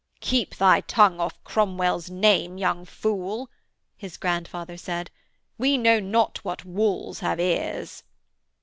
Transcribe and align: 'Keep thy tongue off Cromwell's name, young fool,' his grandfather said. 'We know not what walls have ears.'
'Keep 0.19 0.55
thy 0.55 0.81
tongue 0.81 1.19
off 1.19 1.37
Cromwell's 1.43 2.09
name, 2.09 2.57
young 2.57 2.85
fool,' 2.85 3.51
his 3.95 4.17
grandfather 4.17 4.75
said. 4.75 5.11
'We 5.59 5.77
know 5.77 5.99
not 5.99 6.39
what 6.43 6.65
walls 6.65 7.19
have 7.19 7.39
ears.' 7.39 8.01